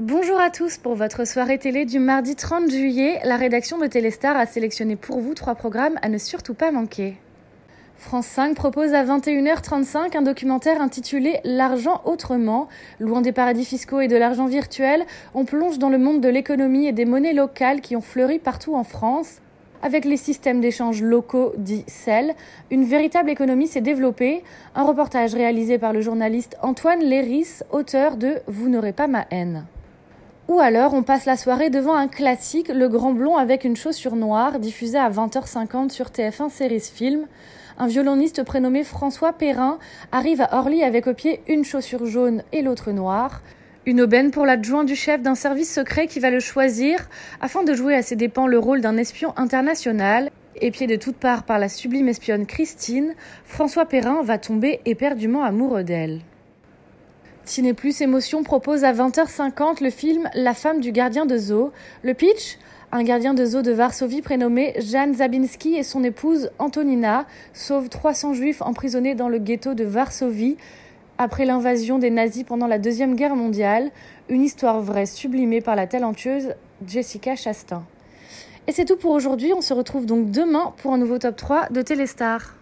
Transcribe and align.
Bonjour 0.00 0.38
à 0.38 0.50
tous 0.50 0.76
pour 0.78 0.94
votre 0.94 1.26
soirée 1.26 1.58
télé 1.58 1.84
du 1.84 1.98
mardi 1.98 2.36
30 2.36 2.70
juillet. 2.70 3.18
La 3.24 3.36
rédaction 3.36 3.78
de 3.78 3.88
Téléstar 3.88 4.36
a 4.36 4.46
sélectionné 4.46 4.94
pour 4.94 5.18
vous 5.18 5.34
trois 5.34 5.56
programmes 5.56 5.98
à 6.02 6.08
ne 6.08 6.18
surtout 6.18 6.54
pas 6.54 6.70
manquer. 6.70 7.16
France 7.96 8.28
5 8.28 8.54
propose 8.54 8.94
à 8.94 9.04
21h35 9.04 10.16
un 10.16 10.22
documentaire 10.22 10.80
intitulé 10.80 11.40
L'argent 11.42 12.00
autrement. 12.04 12.68
Loin 13.00 13.22
des 13.22 13.32
paradis 13.32 13.64
fiscaux 13.64 14.00
et 14.00 14.06
de 14.06 14.14
l'argent 14.14 14.46
virtuel, 14.46 15.04
on 15.34 15.44
plonge 15.44 15.80
dans 15.80 15.88
le 15.88 15.98
monde 15.98 16.20
de 16.20 16.28
l'économie 16.28 16.86
et 16.86 16.92
des 16.92 17.04
monnaies 17.04 17.32
locales 17.32 17.80
qui 17.80 17.96
ont 17.96 18.00
fleuri 18.00 18.38
partout 18.38 18.76
en 18.76 18.84
France. 18.84 19.38
Avec 19.82 20.04
les 20.04 20.16
systèmes 20.16 20.60
d'échange 20.60 21.02
locaux 21.02 21.54
dits 21.58 21.84
CEL, 21.88 22.36
une 22.70 22.84
véritable 22.84 23.30
économie 23.30 23.66
s'est 23.66 23.80
développée. 23.80 24.44
Un 24.76 24.84
reportage 24.84 25.34
réalisé 25.34 25.76
par 25.76 25.92
le 25.92 26.02
journaliste 26.02 26.56
Antoine 26.62 27.00
Léris, 27.00 27.62
auteur 27.72 28.16
de 28.16 28.34
Vous 28.46 28.68
n'aurez 28.68 28.92
pas 28.92 29.08
ma 29.08 29.26
haine. 29.32 29.66
Ou 30.48 30.60
alors 30.60 30.94
on 30.94 31.02
passe 31.02 31.26
la 31.26 31.36
soirée 31.36 31.68
devant 31.68 31.94
un 31.94 32.08
classique, 32.08 32.68
Le 32.68 32.88
Grand 32.88 33.12
Blond 33.12 33.36
avec 33.36 33.64
une 33.64 33.76
chaussure 33.76 34.16
noire, 34.16 34.58
diffusé 34.58 34.96
à 34.96 35.10
20h50 35.10 35.90
sur 35.90 36.06
TF1 36.06 36.48
Series 36.48 36.80
Film. 36.80 37.26
Un 37.76 37.86
violoniste 37.86 38.42
prénommé 38.44 38.82
François 38.82 39.34
Perrin 39.34 39.78
arrive 40.10 40.40
à 40.40 40.56
Orly 40.56 40.82
avec 40.82 41.06
au 41.06 41.12
pied 41.12 41.42
une 41.48 41.64
chaussure 41.64 42.06
jaune 42.06 42.42
et 42.52 42.62
l'autre 42.62 42.92
noire. 42.92 43.42
Une 43.84 44.00
aubaine 44.00 44.30
pour 44.30 44.46
l'adjoint 44.46 44.84
du 44.84 44.96
chef 44.96 45.20
d'un 45.20 45.34
service 45.34 45.72
secret 45.72 46.06
qui 46.06 46.18
va 46.18 46.30
le 46.30 46.40
choisir 46.40 47.10
afin 47.42 47.62
de 47.62 47.74
jouer 47.74 47.94
à 47.94 48.02
ses 48.02 48.16
dépens 48.16 48.46
le 48.46 48.58
rôle 48.58 48.80
d'un 48.80 48.96
espion 48.96 49.34
international. 49.36 50.30
Épié 50.62 50.86
de 50.86 50.96
toutes 50.96 51.18
parts 51.18 51.42
par 51.42 51.58
la 51.58 51.68
sublime 51.68 52.08
espionne 52.08 52.46
Christine, 52.46 53.14
François 53.44 53.84
Perrin 53.84 54.22
va 54.22 54.38
tomber 54.38 54.80
éperdument 54.86 55.44
amoureux 55.44 55.84
d'elle. 55.84 56.22
Ciné 57.48 57.72
Plus 57.72 58.02
Émotion 58.02 58.42
propose 58.42 58.84
à 58.84 58.92
20h50 58.92 59.82
le 59.82 59.88
film 59.88 60.28
La 60.34 60.52
femme 60.52 60.80
du 60.80 60.92
gardien 60.92 61.24
de 61.24 61.38
zoo. 61.38 61.72
Le 62.02 62.12
pitch 62.12 62.58
un 62.92 63.02
gardien 63.02 63.32
de 63.32 63.42
zoo 63.42 63.62
de 63.62 63.72
Varsovie 63.72 64.20
prénommé 64.20 64.74
Jan 64.80 65.14
Zabinski 65.14 65.74
et 65.74 65.82
son 65.82 66.04
épouse 66.04 66.50
Antonina 66.58 67.24
sauvent 67.54 67.88
300 67.88 68.34
juifs 68.34 68.60
emprisonnés 68.60 69.14
dans 69.14 69.30
le 69.30 69.38
ghetto 69.38 69.72
de 69.72 69.84
Varsovie 69.84 70.58
après 71.16 71.46
l'invasion 71.46 71.98
des 71.98 72.10
nazis 72.10 72.44
pendant 72.44 72.66
la 72.66 72.78
Deuxième 72.78 73.14
Guerre 73.14 73.34
mondiale. 73.34 73.92
Une 74.28 74.42
histoire 74.42 74.82
vraie 74.82 75.06
sublimée 75.06 75.62
par 75.62 75.74
la 75.74 75.86
talentueuse 75.86 76.54
Jessica 76.86 77.34
Chastain. 77.34 77.82
Et 78.66 78.72
c'est 78.72 78.84
tout 78.84 78.96
pour 78.96 79.12
aujourd'hui. 79.12 79.54
On 79.54 79.62
se 79.62 79.72
retrouve 79.72 80.04
donc 80.04 80.30
demain 80.30 80.74
pour 80.82 80.92
un 80.92 80.98
nouveau 80.98 81.16
top 81.16 81.36
3 81.36 81.68
de 81.70 81.80
Téléstar. 81.80 82.57